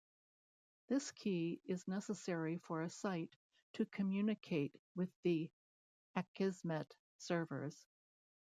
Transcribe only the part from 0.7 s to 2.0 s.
This key is